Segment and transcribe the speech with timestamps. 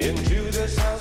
[0.00, 0.99] into this house.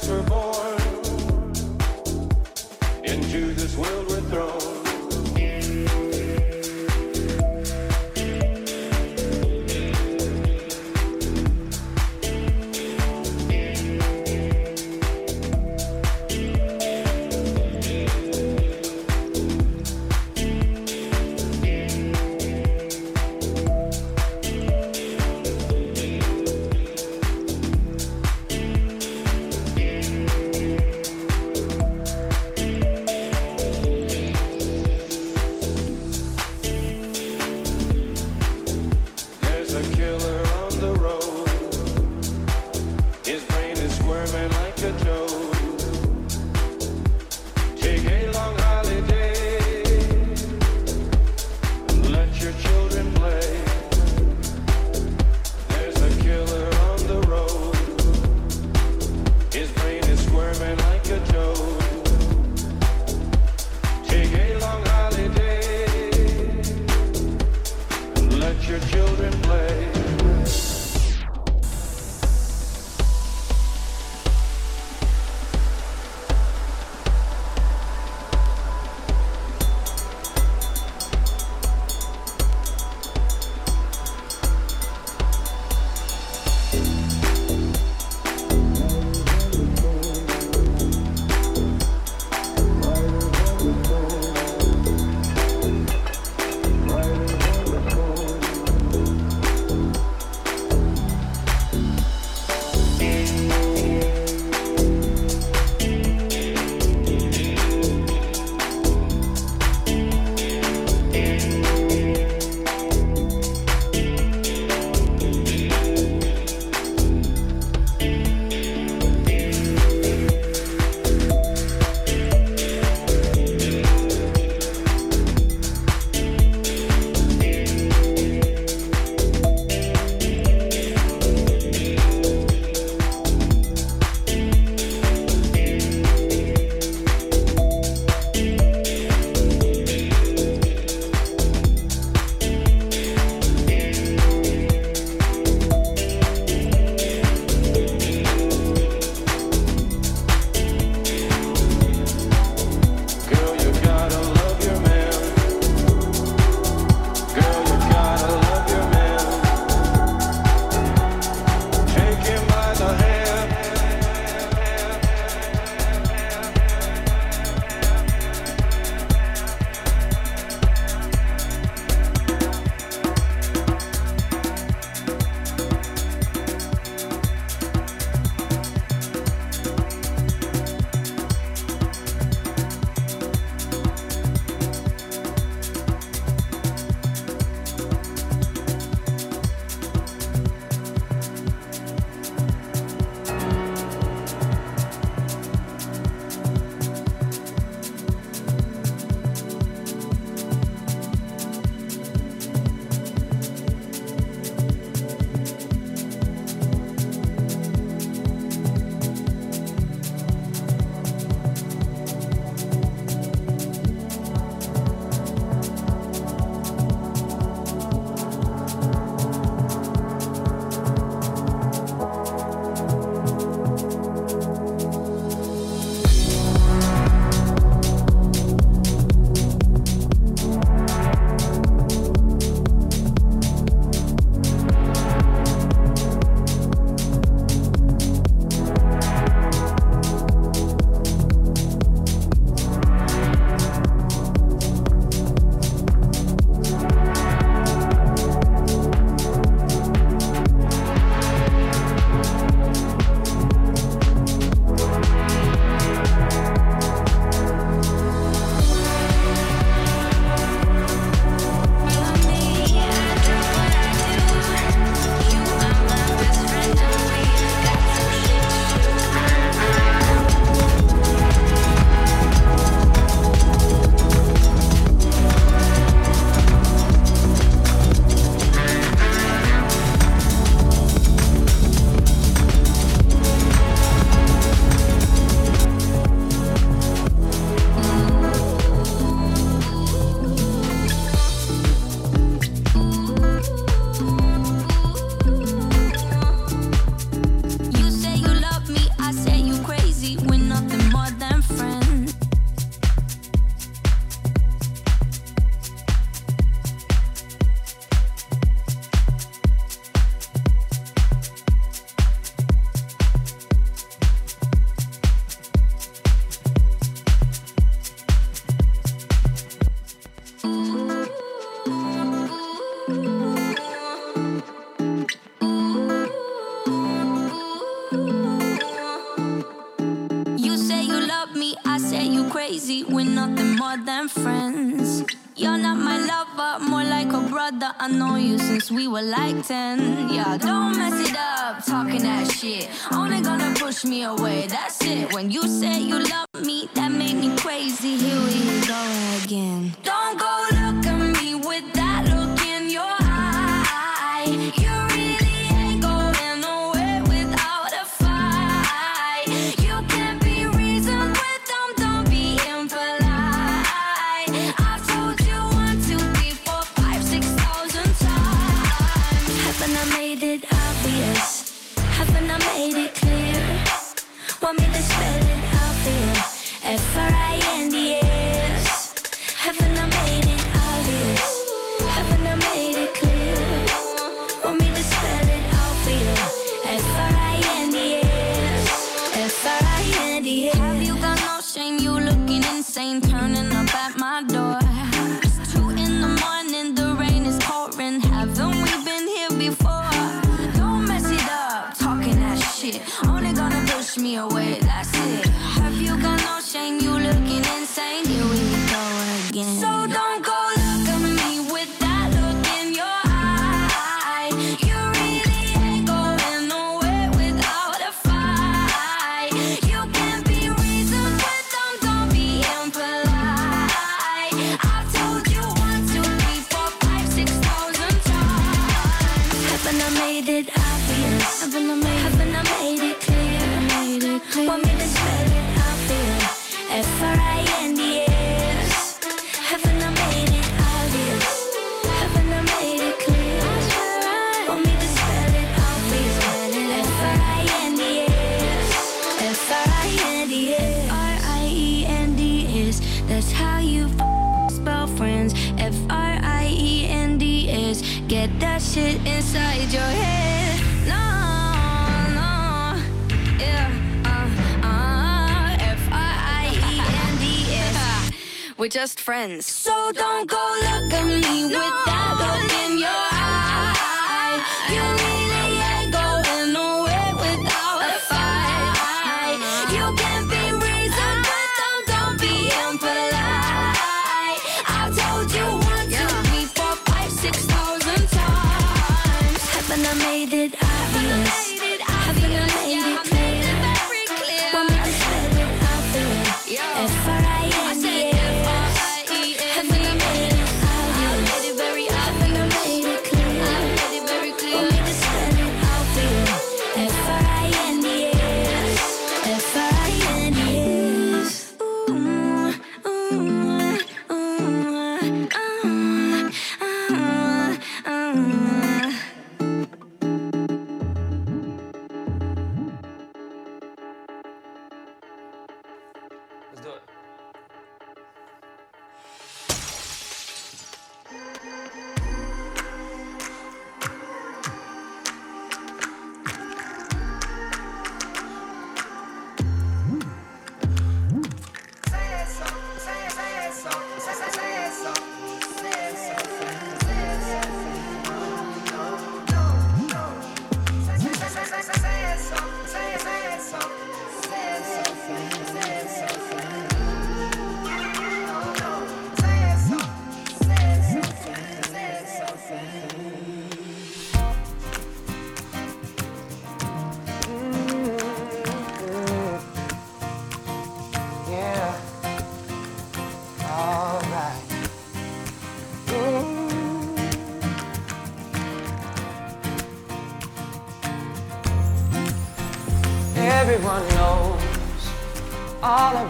[526.51, 526.88] Let's do it.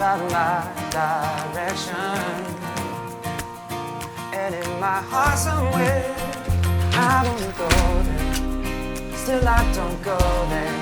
[0.10, 1.96] out my direction.
[4.34, 6.16] And in my heart somewhere,
[6.94, 7.70] I wanna go
[8.08, 9.18] there.
[9.22, 10.18] Still I don't go
[10.54, 10.78] there.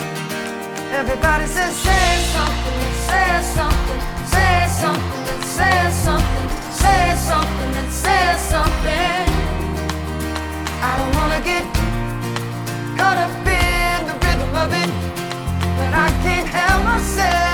[0.99, 4.01] Everybody says, say something, say something,
[4.33, 6.49] say something, and say something,
[6.83, 9.25] say something, and say something.
[10.89, 11.63] I don't wanna get
[12.99, 14.91] caught up in the rhythm of it,
[15.77, 17.46] but I can't help myself.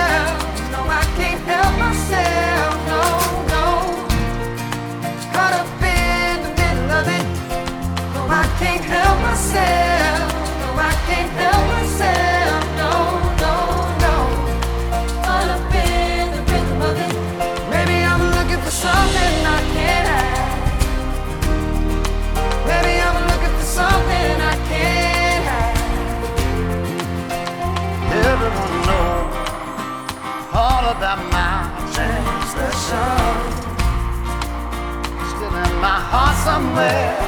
[36.44, 37.23] somewhere.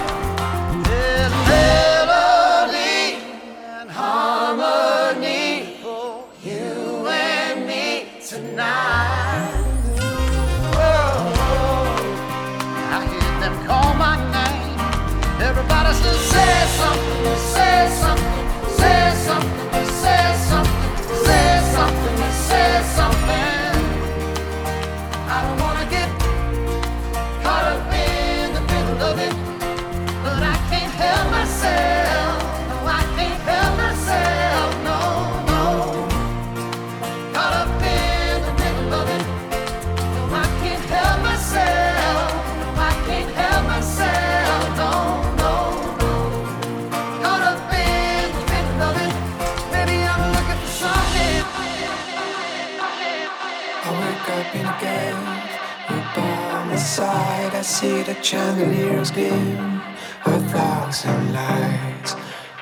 [57.86, 59.82] See the chandeliers gleam
[60.25, 62.15] a thousand lights.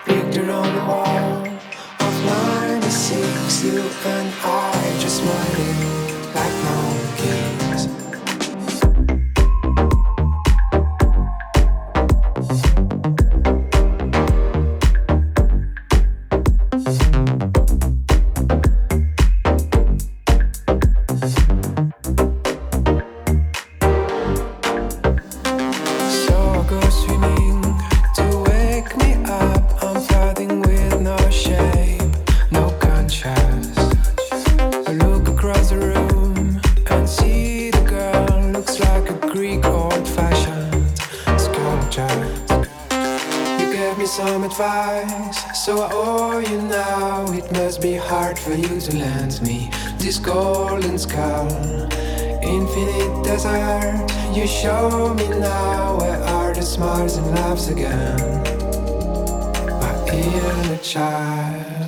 [0.05, 1.47] Picture on the wall
[2.05, 3.81] of 96, you
[51.13, 51.47] skull.
[52.41, 58.17] Infinite desert, you show me now where are the smiles and laughs again.
[59.81, 61.82] My inner child.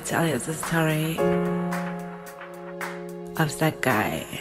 [0.00, 1.18] Tell you the story
[3.36, 4.39] of that guy.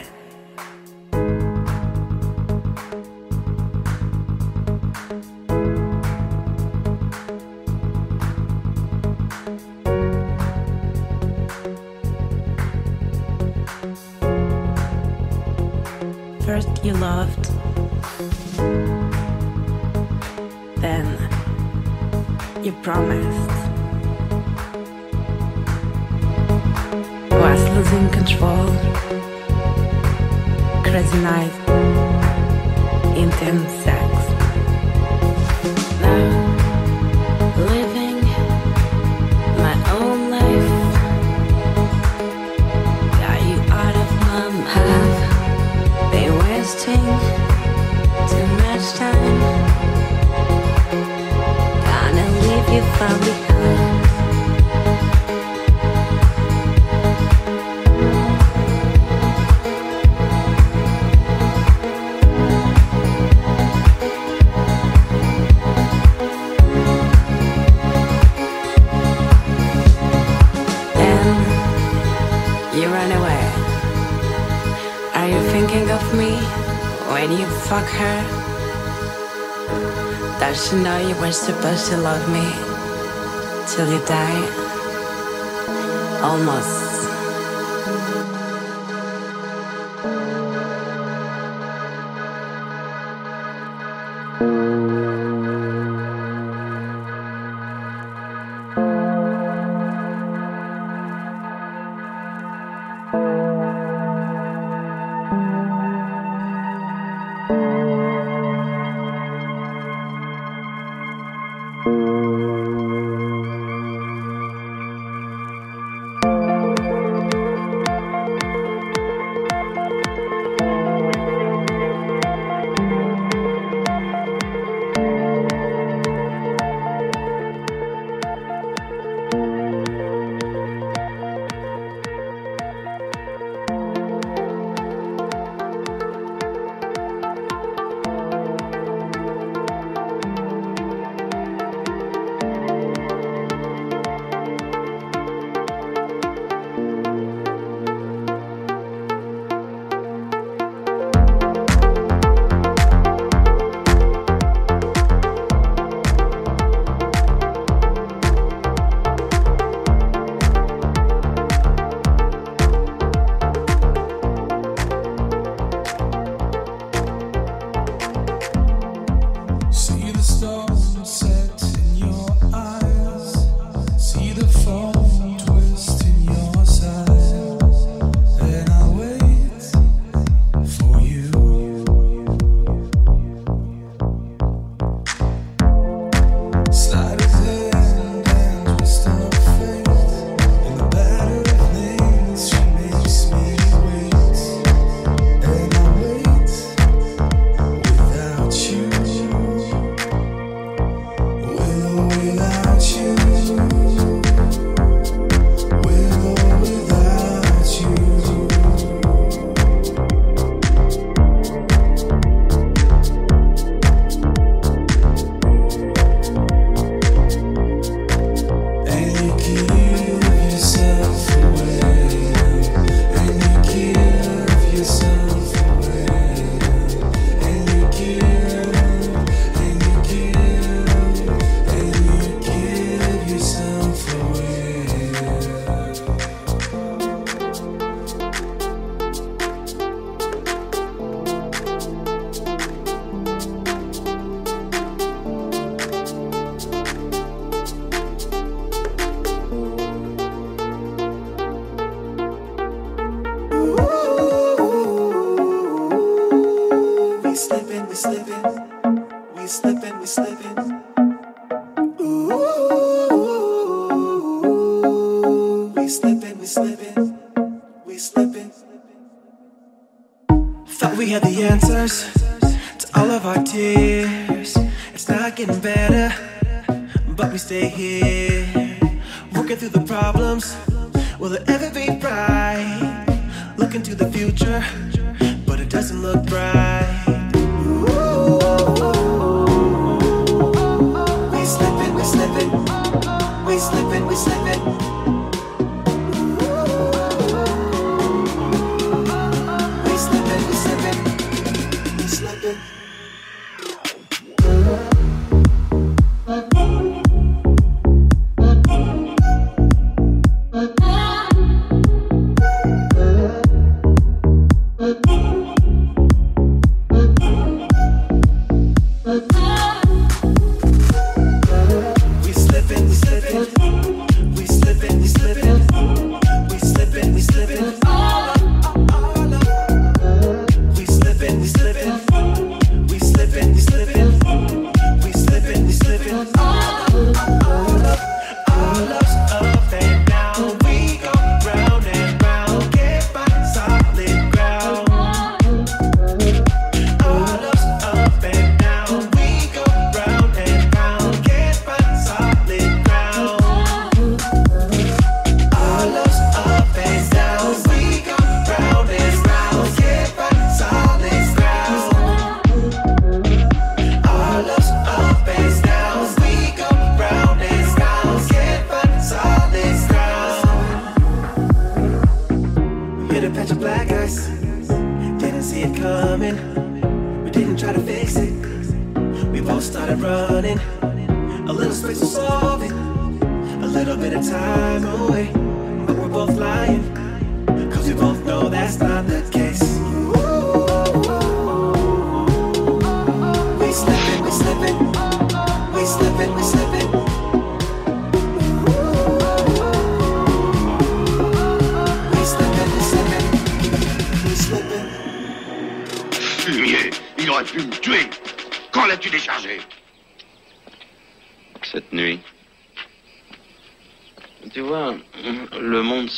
[82.01, 82.45] Love me
[83.67, 84.41] till you die?
[86.23, 86.78] Almost.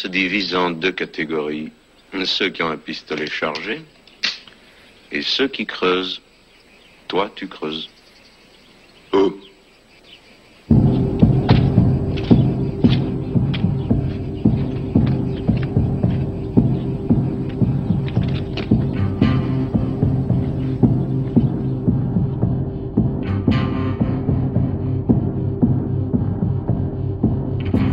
[0.01, 1.71] Se divise en deux catégories.
[2.41, 3.82] Ceux qui ont un pistolet chargé
[5.12, 6.21] et ceux qui creusent.
[7.08, 7.89] Toi, tu creuses.
[9.13, 9.34] Où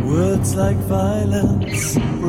[0.05, 2.08] Words like violence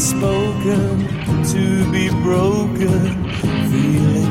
[0.00, 3.19] spoken to be broken.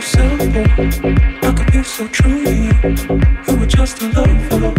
[0.00, 0.64] so simple,
[1.42, 2.72] I could be so true to you.
[3.46, 4.74] You were just a lover.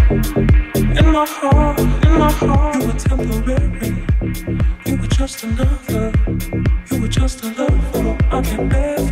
[0.76, 4.04] In my heart, in my heart, you were temporary.
[4.86, 6.12] You were just another.
[6.92, 8.18] You were just a lover.
[8.32, 9.05] I can't bear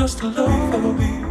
[0.00, 1.29] Just a love for you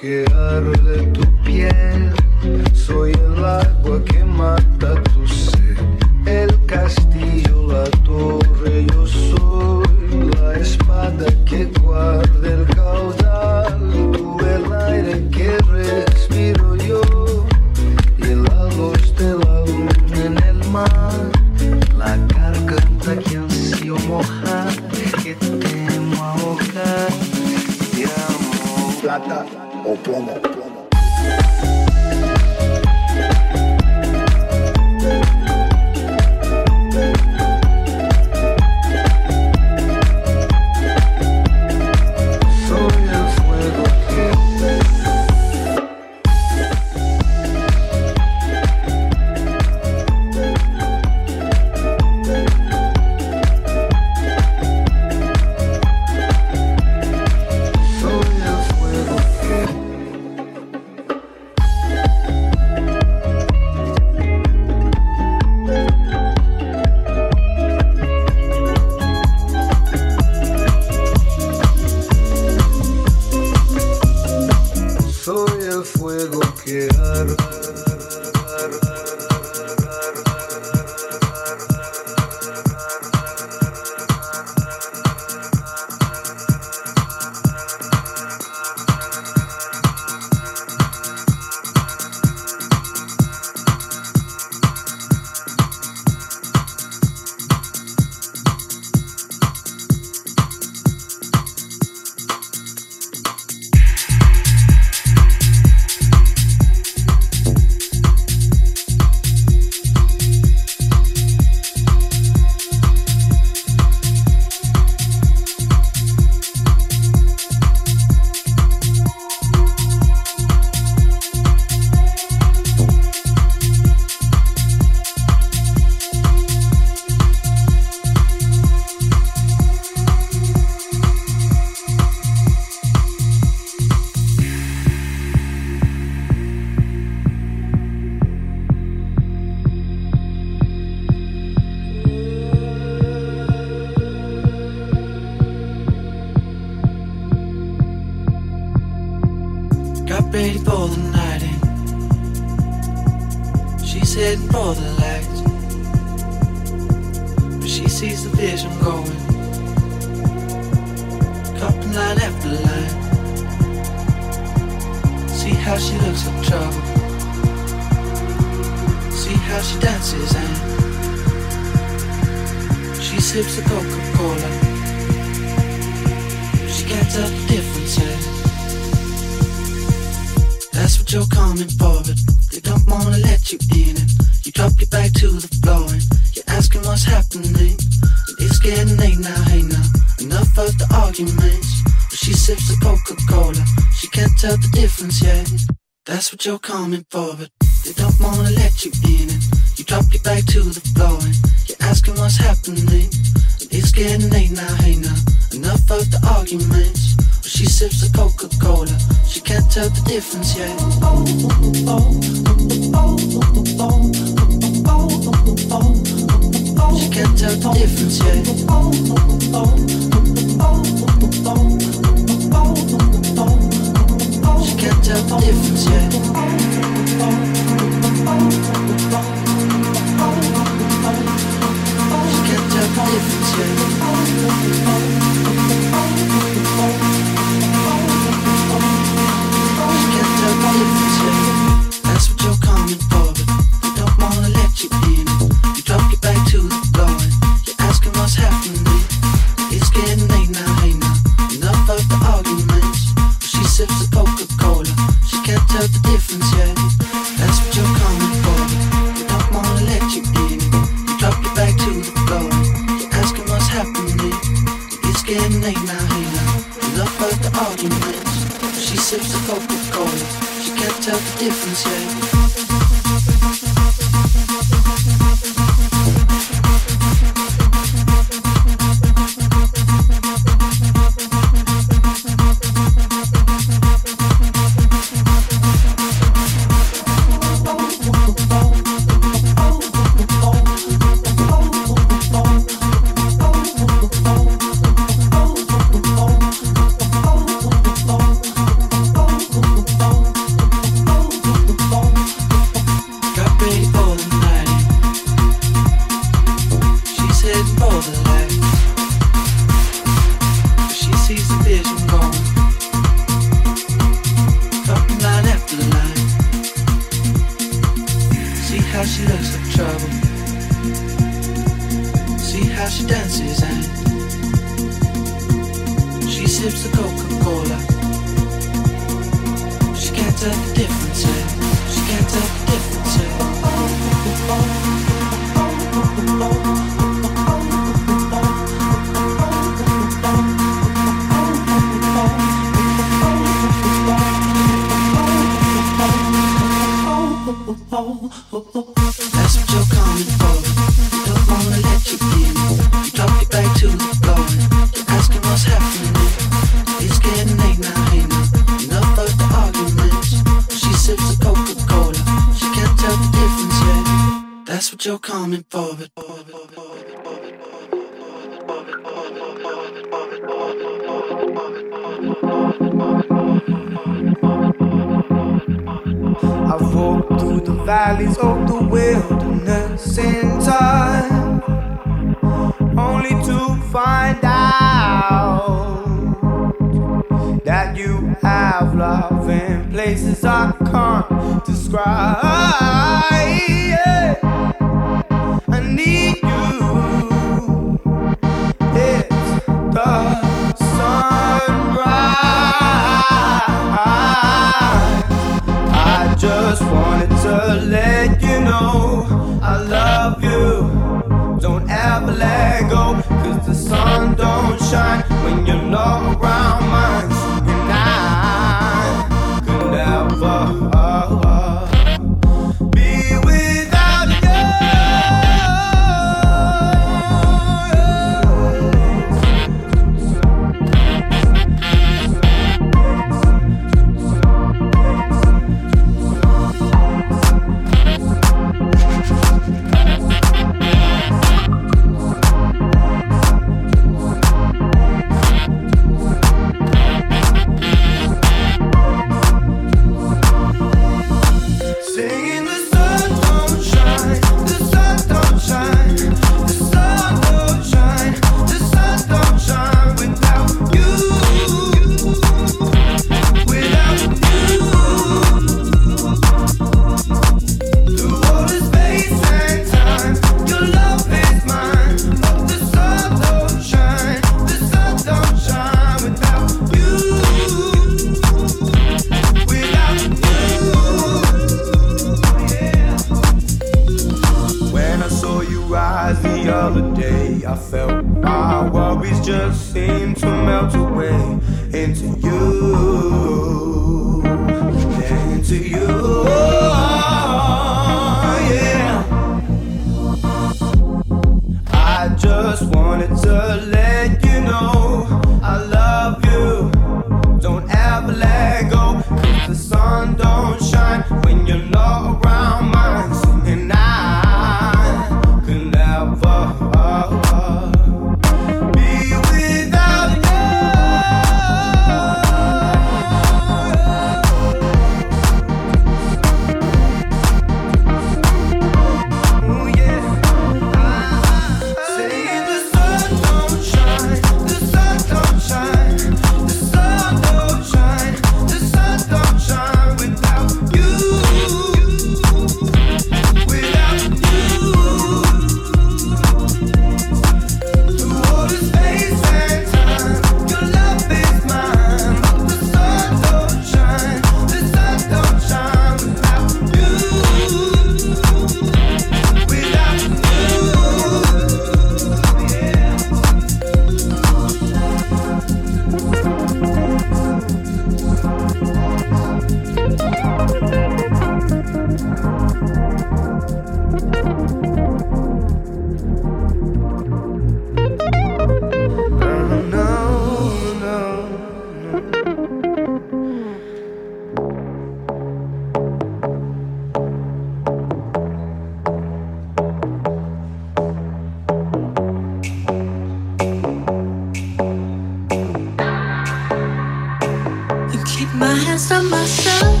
[598.61, 600.00] my hands on myself.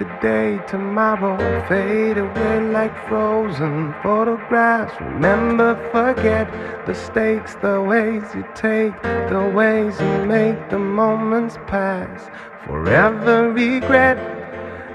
[0.00, 1.36] Today, tomorrow,
[1.68, 4.98] fade away like frozen photographs.
[4.98, 6.50] Remember, forget
[6.86, 12.30] the stakes, the ways you take, the ways you make the moments pass.
[12.64, 14.16] Forever regret,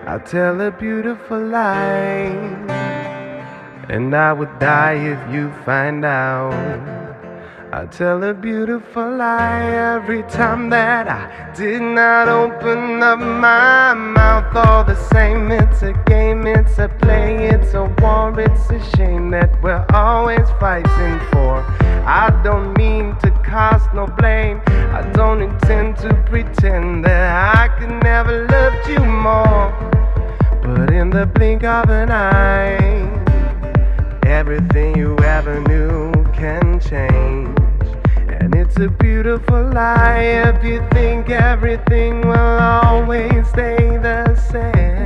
[0.07, 2.33] I'll tell a beautiful lie.
[3.87, 7.05] And I would die if you find out.
[7.75, 9.65] I tell a beautiful lie
[9.95, 14.55] every time that I did not open up my mouth.
[14.55, 14.84] All
[16.55, 21.57] it's a play, it's a war, it's a shame that we're always fighting for.
[22.05, 28.03] I don't mean to cast no blame, I don't intend to pretend that I could
[28.03, 29.71] never loved you more.
[30.63, 33.05] But in the blink of an eye,
[34.25, 37.57] everything you ever knew can change.
[38.41, 40.19] And it's a beautiful lie
[40.49, 45.04] if you think everything will always stay the same.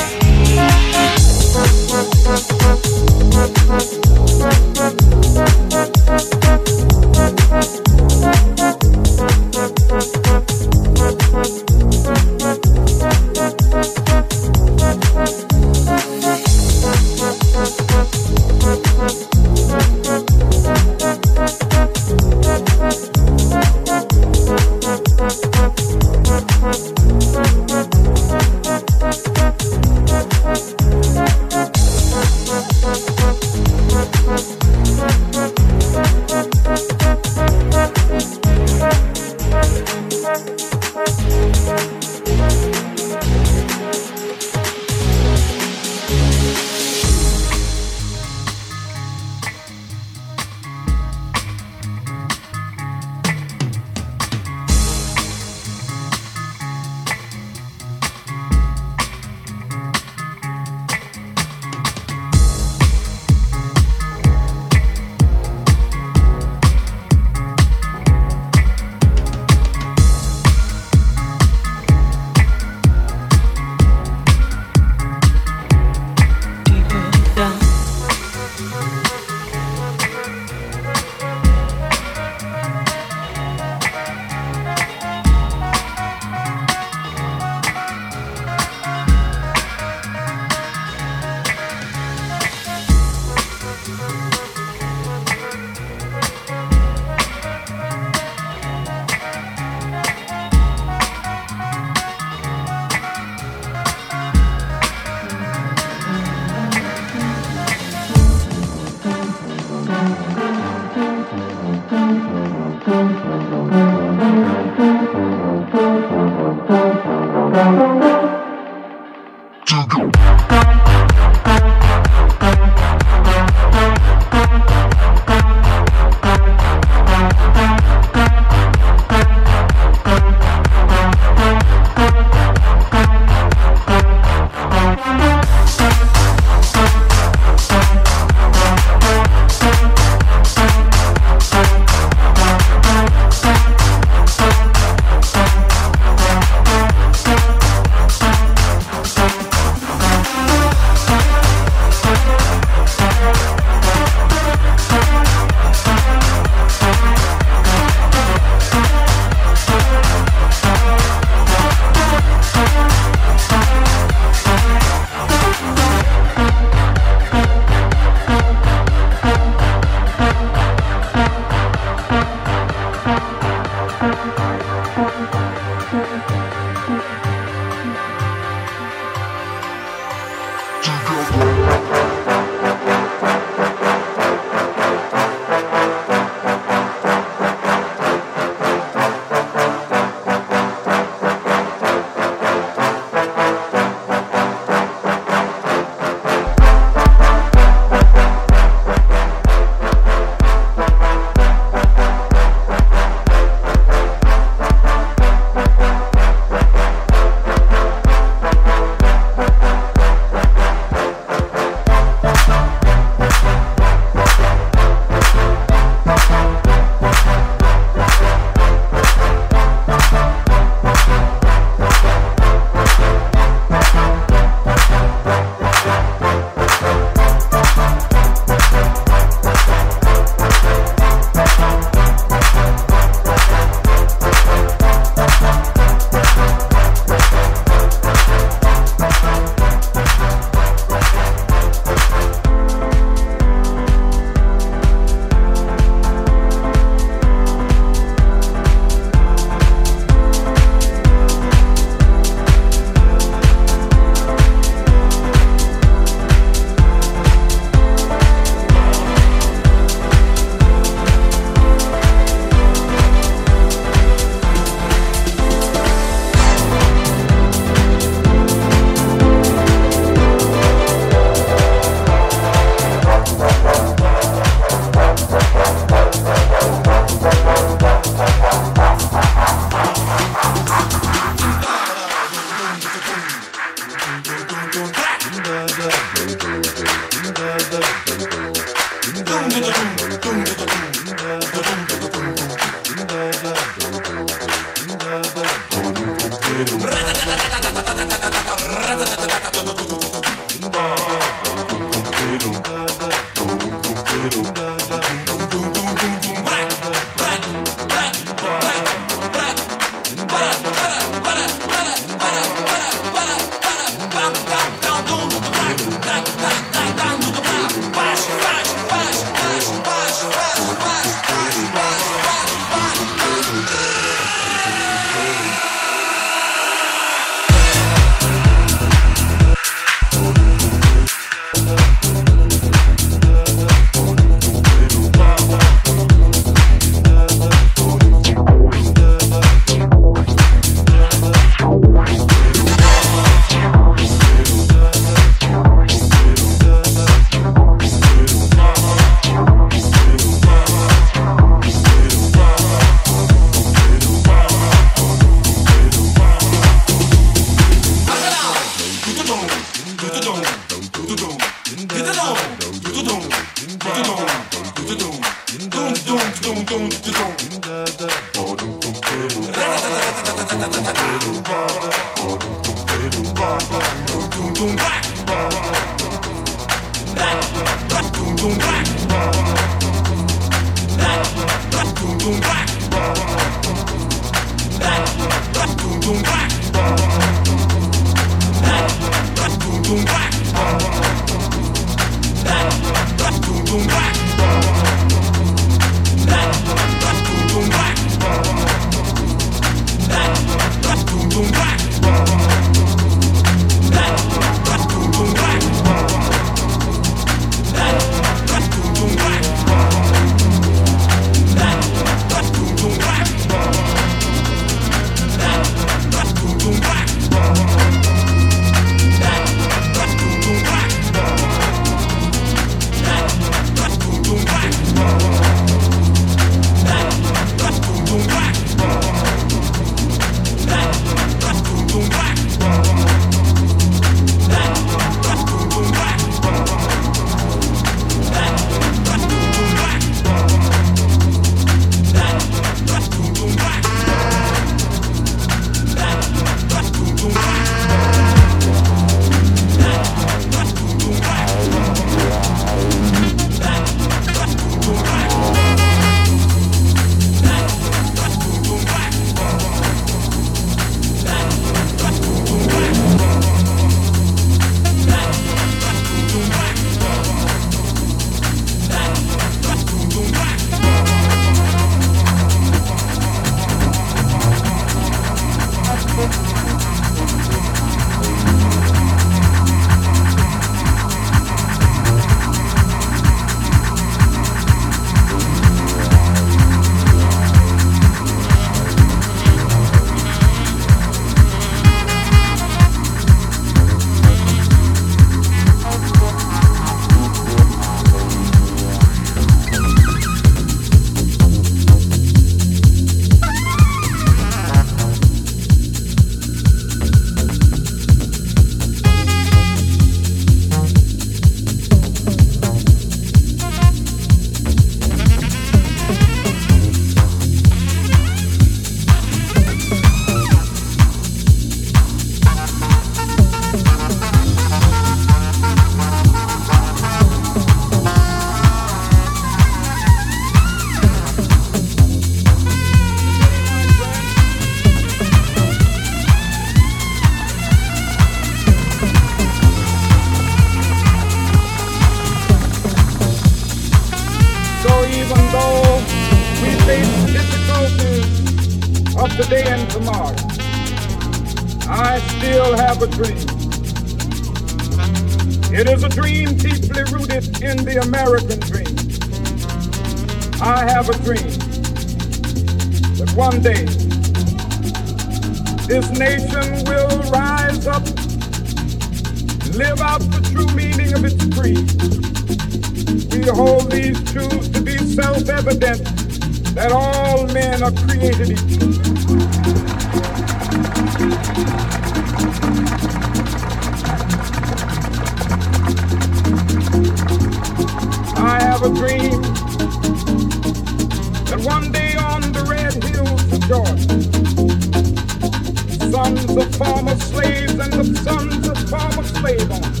[596.84, 600.00] former slaves and the sons of former slave owners.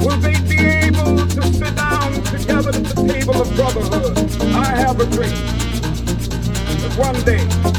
[0.00, 4.18] Will they be able to sit down together at the table of brotherhood?
[4.54, 5.34] I have a dream
[6.80, 7.77] that one day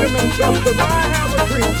[0.00, 1.80] women just as I have a preach.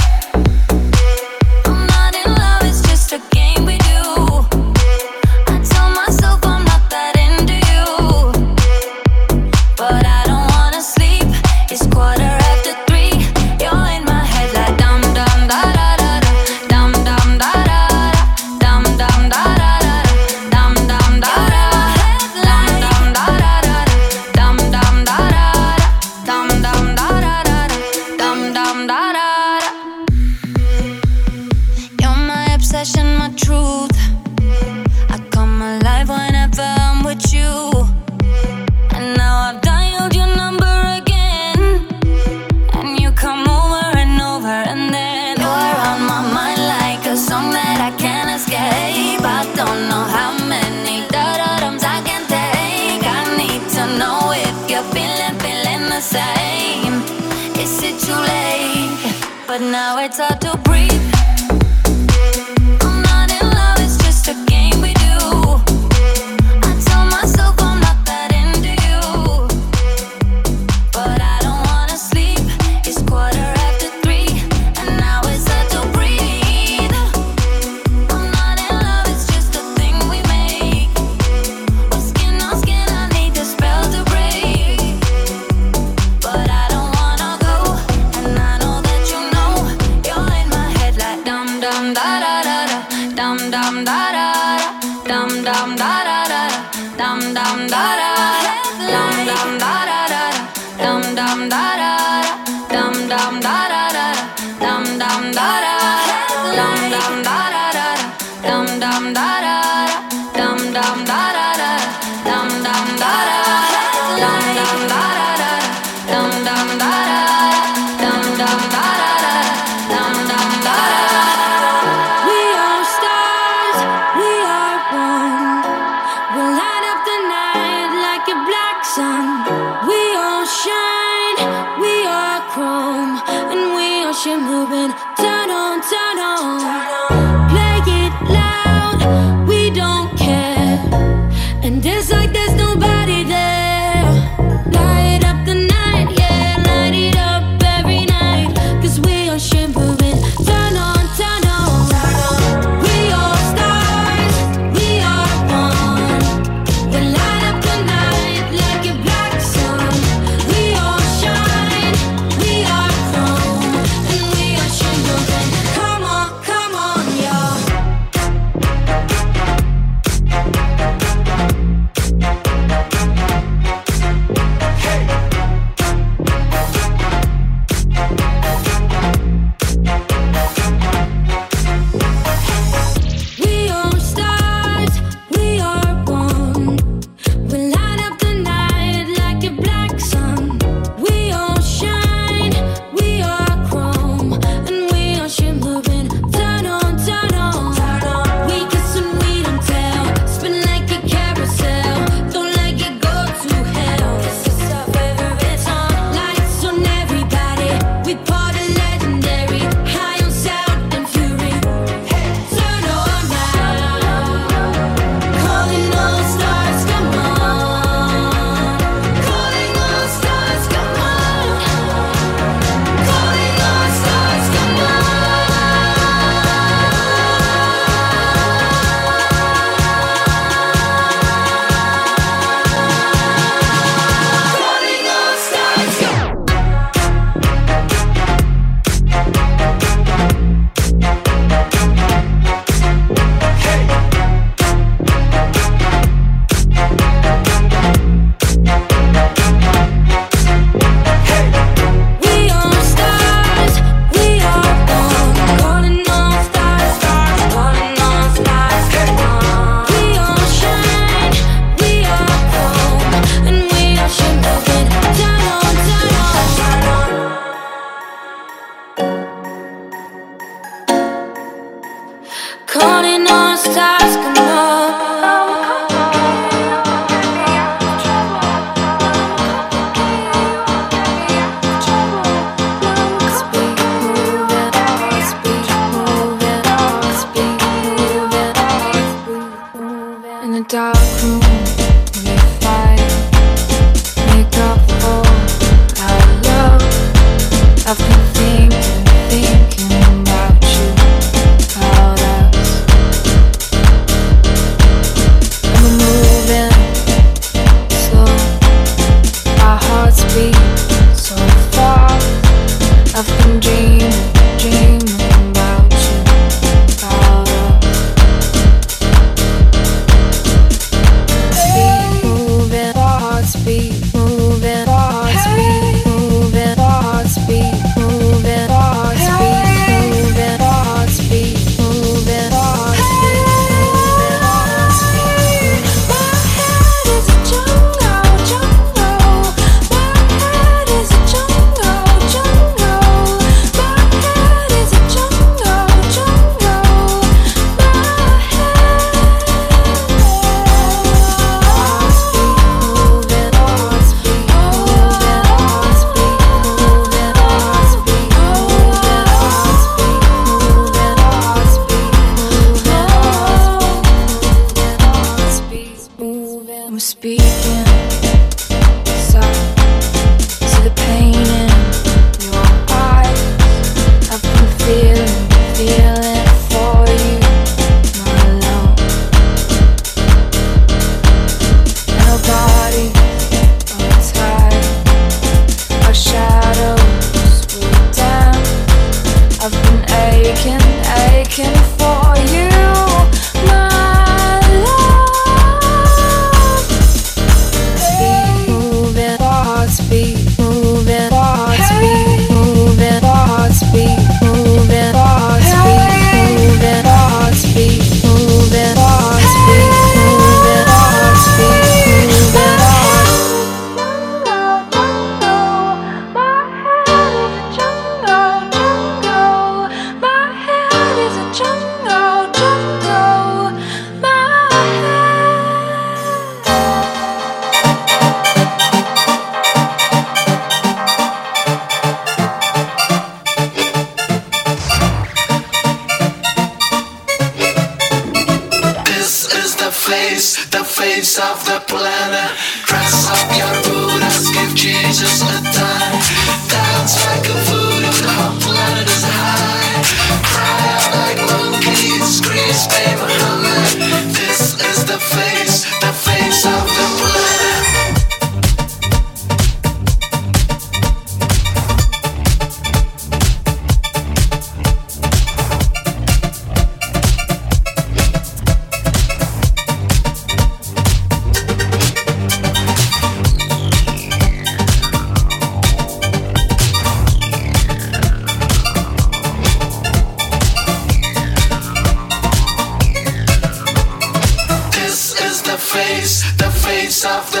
[487.25, 487.60] Of the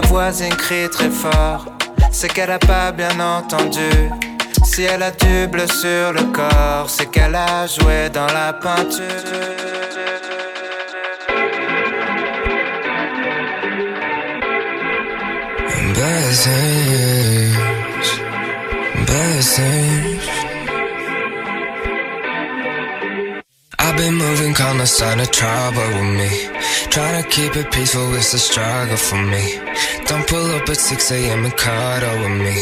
[0.00, 1.64] La voisine crie très fort,
[2.12, 3.90] c'est qu'elle a pas bien entendu.
[4.64, 9.04] Si elle a du bleu sur le corps, c'est qu'elle a joué dans la peinture.
[15.94, 17.56] Blessings,
[19.06, 20.28] blessings.
[23.80, 26.57] I've been moving calm, that's not a trouble with me.
[26.90, 29.58] Trying to keep it peaceful, it's a struggle for me.
[30.06, 31.44] Don't pull up at 6 a.m.
[31.44, 32.58] and cuddle with me.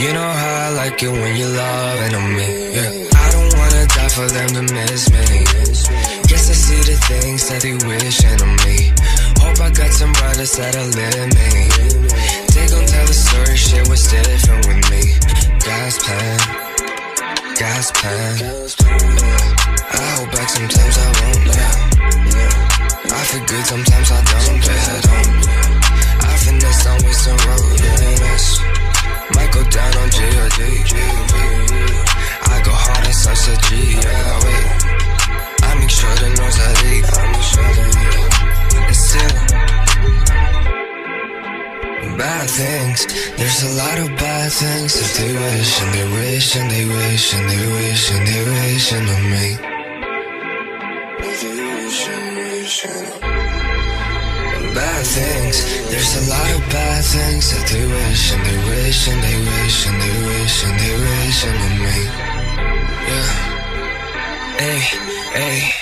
[0.00, 2.48] You know how I like it when you're loving on me.
[2.74, 2.90] Yeah.
[3.14, 5.26] I don't wanna die for them to miss me.
[6.30, 8.94] Guess I see the things that they wishing on me.
[9.42, 11.50] Hope I got some brothers that'll live me.
[12.54, 15.02] They gon' tell the story, shit was different with me.
[15.66, 16.38] God's plan,
[17.58, 19.67] God's plan.
[19.90, 21.72] I hold back sometimes I won't, yeah.
[22.36, 22.68] yeah.
[23.08, 25.48] I feel good sometimes I don't, yeah, I don't.
[26.20, 28.08] I finesse on Weston Road, yeah.
[29.34, 30.62] Might go down on G or D.
[32.48, 34.66] I go hard on such a G, yeah, wait.
[35.62, 37.96] I make sure the noise I leave, I make sure that,
[38.88, 39.34] and still.
[42.18, 43.06] Bad things,
[43.36, 47.32] there's a lot of bad things that they wish and they wish and they wish
[47.34, 49.77] and they wish and they wish on me.
[54.74, 59.22] Bad things, there's a lot of bad things that they wish and they wish and
[59.22, 61.96] they wish and they wish and they wish on me.
[63.08, 63.32] Yeah.
[64.58, 64.80] Hey,
[65.32, 65.72] hey.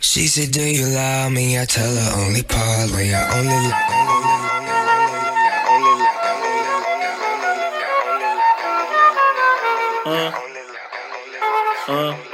[0.00, 1.56] She said, Do you love me?
[1.60, 3.14] I tell her only partly.
[3.14, 3.72] I only.
[10.06, 10.32] Uh,
[11.86, 12.33] uh,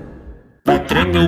[0.67, 1.27] O treme o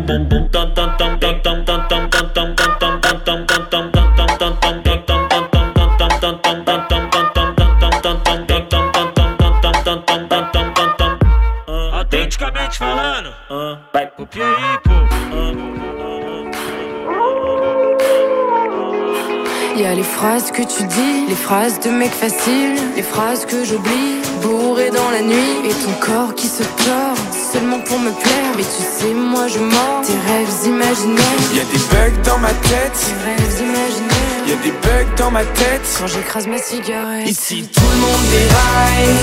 [19.96, 24.90] les phrases que tu dis, les phrases de mecs faciles, les phrases que j'oublie bourré
[24.92, 27.18] dans la nuit, et ton corps qui se tord
[27.52, 28.52] seulement pour me plaire.
[28.58, 31.42] Mais tu sais, moi je mords tes rêves imaginaires.
[31.54, 34.44] Y a des bugs dans ma tête, Tes rêves imaginaires.
[34.48, 35.82] y a des bugs dans ma tête.
[36.00, 37.28] Quand j'écrase ma cigarette.
[37.28, 39.16] Ici tout le monde déraille,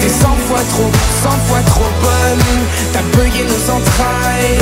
[0.00, 0.90] T'es cent fois trop,
[1.22, 2.44] cent fois trop bonne.
[2.92, 4.58] T'as bugué nos entrailles,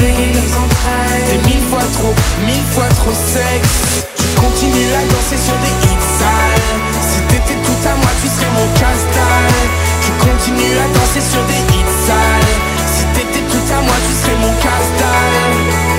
[1.28, 2.14] T'es mille fois trop,
[2.46, 4.06] mille fois trop sexe.
[4.16, 7.01] Tu continues à danser sur des hits sales.
[7.22, 9.68] Si t'étais tout à moi, tu serais mon casse-dalle.
[10.02, 12.56] Tu continues à danser sur des hits sales.
[12.86, 15.92] Si t'étais tout à moi, tu serais mon casse-dalle.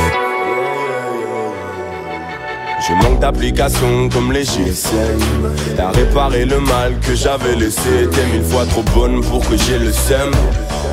[2.85, 8.43] Je manque d'applications comme les GSM T'as réparé le mal que j'avais laissé T'es mille
[8.43, 10.31] fois trop bonne pour que j'ai le seum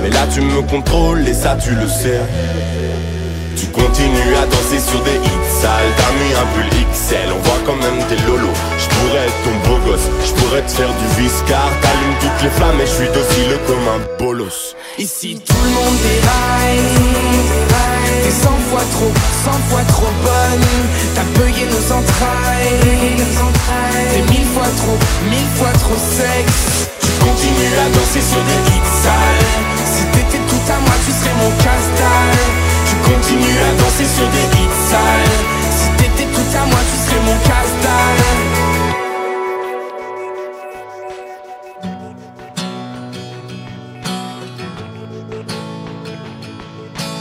[0.01, 2.20] Mais là tu me contrôles et ça tu le sais
[3.61, 5.93] Tu continues à danser sur des hits sales.
[5.99, 8.57] T'as mis un pull XL, on voit quand même tes lolos.
[8.78, 12.49] Je pourrais être ton beau gosse, je pourrais te faire du viscar T'allumes toutes les
[12.49, 14.74] flammes et je suis docile comme un bolos.
[14.97, 16.89] Ici tout le monde déraille.
[18.24, 19.12] T'es cent fois trop,
[19.45, 20.66] cent fois trop bonne.
[21.15, 23.20] T'as bugué nos entrailles.
[24.09, 24.97] T'es mille fois trop,
[25.28, 26.89] mille fois trop sexe.
[26.97, 29.45] Tu continues à danser sur des hits sales.
[29.85, 32.49] Si t'étais tout à moi tu serais mon casse-dalle
[33.11, 35.39] Tu continues à danser sur des hits sales
[35.73, 38.23] Si t'étais tout à moi tu serais mon casse-dalle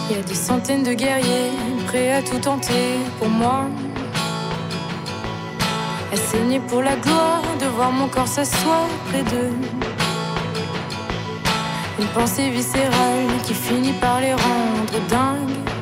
[0.09, 1.51] Il y a des centaines de guerriers
[1.87, 3.65] prêts à tout tenter pour moi.
[6.13, 9.53] À saigner pour la gloire de voir mon corps s'asseoir près d'eux.
[11.99, 15.78] Une pensée viscérale qui finit par les rendre dingues.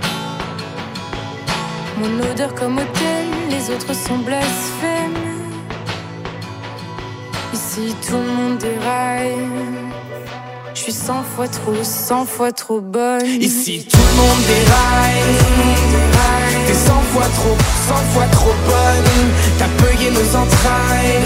[1.99, 5.17] Mon odeur comme hôtel, les autres sont blasphèmes.
[7.53, 9.35] Ici tout le monde déraille.
[10.75, 13.25] Je suis cent fois trop, cent fois trop bonne.
[13.25, 15.37] Ici tout le monde déraille
[16.67, 17.57] T'es cent fois trop,
[17.87, 21.17] cent fois trop bonne T'as bugué nos entrailles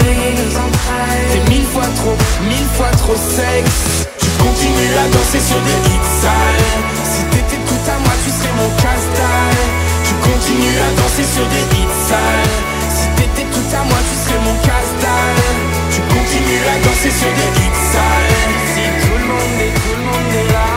[1.32, 2.16] T'es mille fois trop,
[2.48, 7.90] mille fois trop sexe Tu continues à danser sur des hits sales Si t'étais tout
[7.90, 9.81] à moi tu serais mon casse-dalle
[10.22, 12.54] Tu continues à danser sur des hits sales.
[12.86, 15.42] Si t'étais tout à moi tu serais mon casse-dalle.
[15.90, 18.54] Tu continues à danser sur des hits sales.
[18.70, 20.70] Si tout le monde est, tout le monde est là.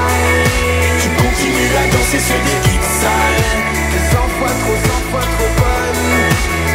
[0.97, 3.45] Tu continues à danser sur des hits sales.
[4.09, 6.05] Cent fois trop, cent fois trop bonne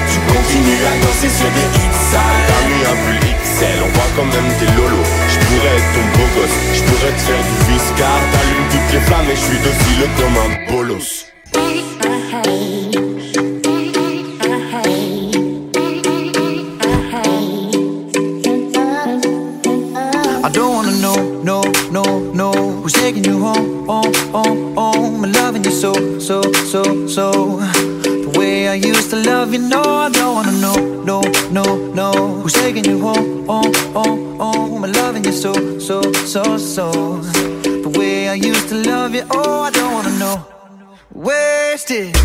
[0.06, 2.46] Tu continues à danser sur des hits sales.
[2.54, 5.10] T'as mis un pull XL, on voit quand même tes lolos.
[5.26, 9.02] Je pourrais être ton beau gosse, je pourrais te faire du viscar T'allumes toutes les
[9.10, 11.30] flammes et je suis docile comme un bolos
[25.80, 27.56] so, so, so, so.
[28.02, 31.64] The way I used to love you, no I don't wanna know, no, no,
[31.94, 32.12] no
[32.42, 36.90] Who's taking you home, home, home, home And loving you so, so, so, so.
[37.62, 40.59] The way I used to love you, oh I don't wanna know
[41.20, 42.16] Wasted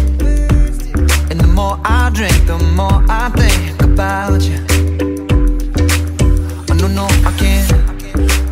[1.29, 4.63] And the more I drink, the more I think about you
[6.69, 7.67] Oh no, no, I can't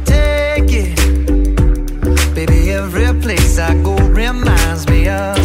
[0.05, 2.35] take it.
[2.35, 5.42] Baby, every place I go reminds me of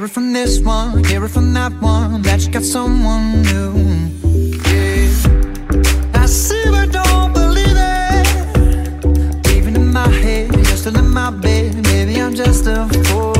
[0.00, 3.74] hear it from this one, hear it from that one That you got someone new
[4.72, 5.10] yeah.
[6.14, 8.26] I see but don't believe it.
[9.54, 11.74] Even in my head, you're still in my bed.
[11.84, 13.39] Maybe I'm just a fool.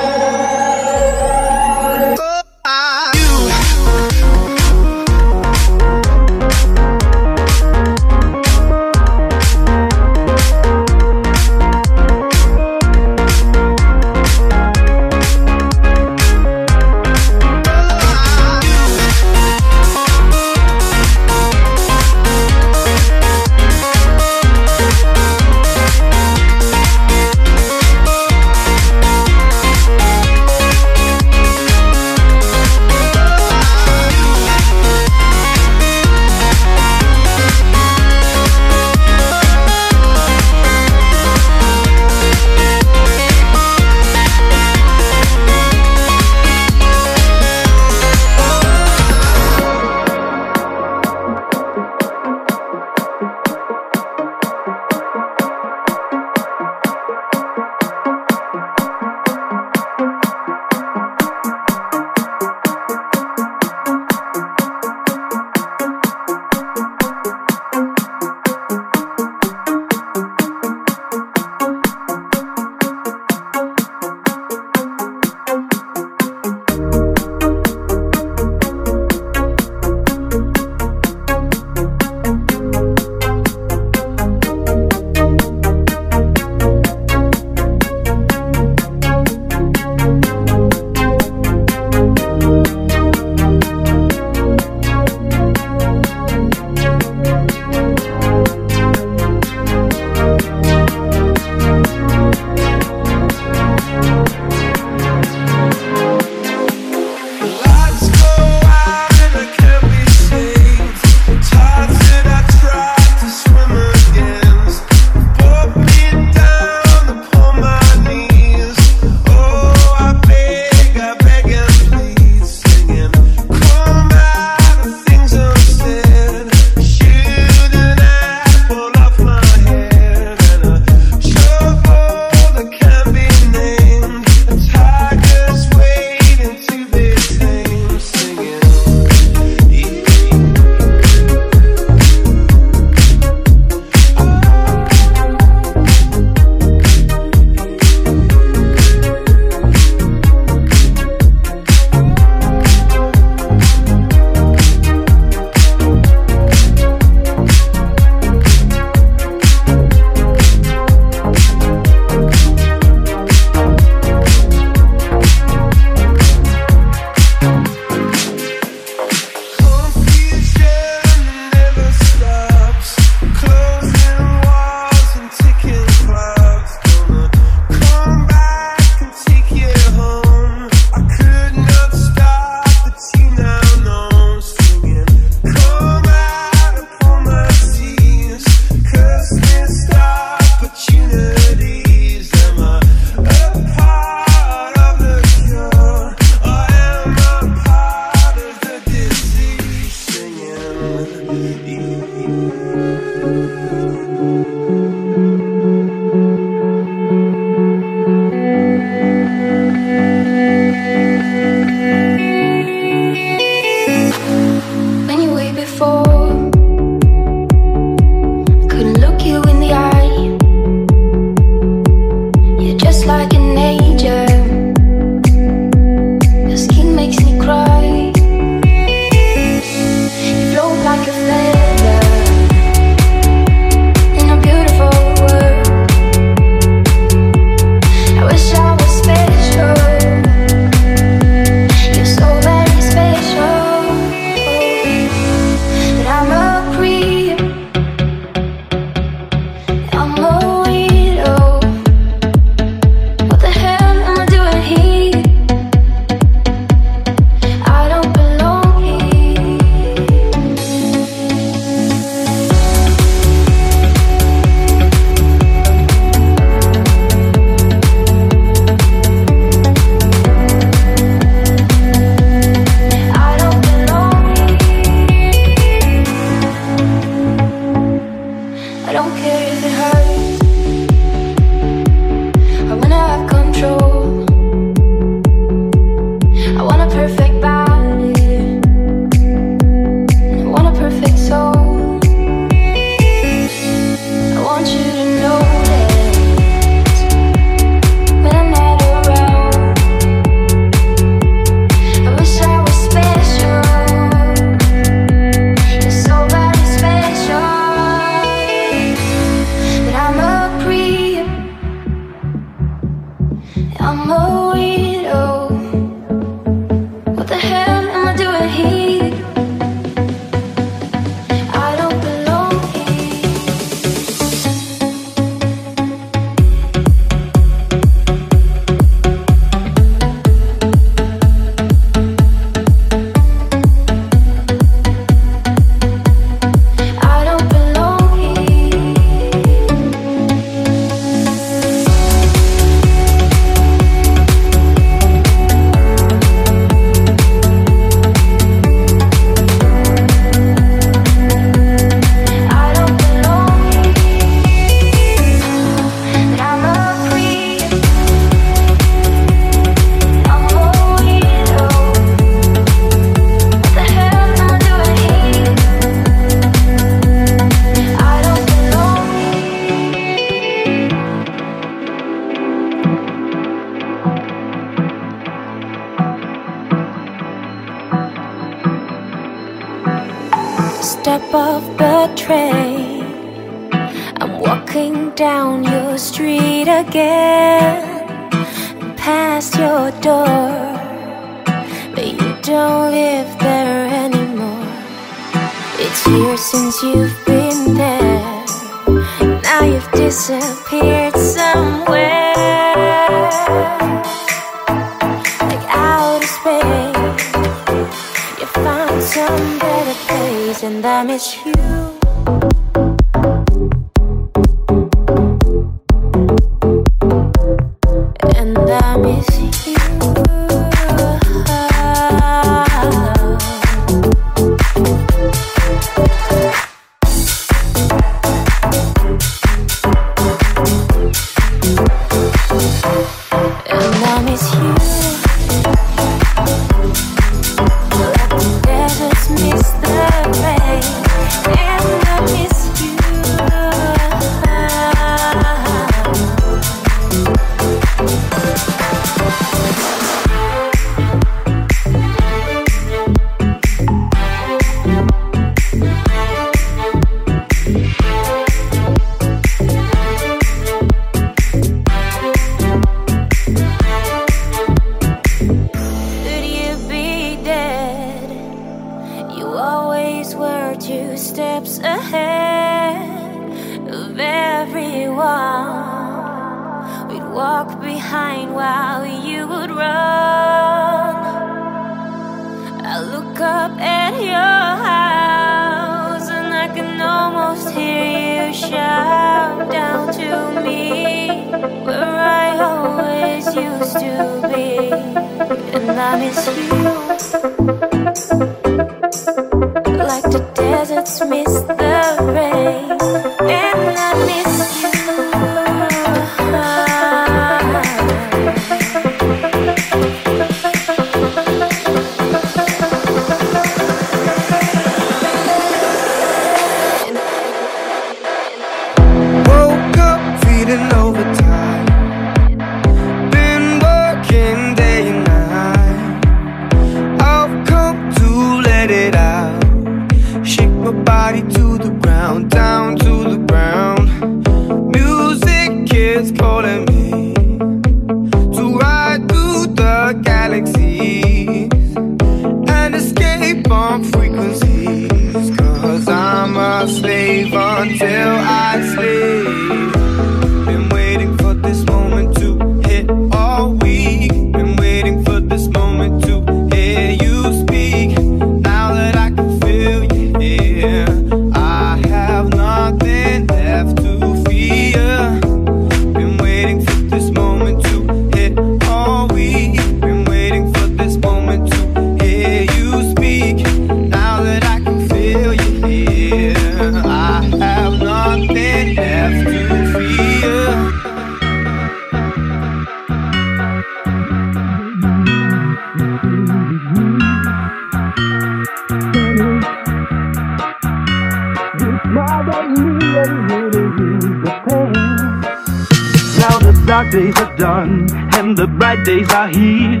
[597.06, 600.00] dark days are done and the bright days are here.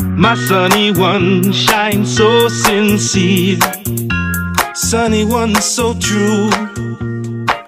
[0.00, 3.58] My sunny one shines so sincere.
[4.74, 6.50] Sunny one so true.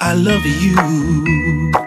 [0.01, 1.86] I love you.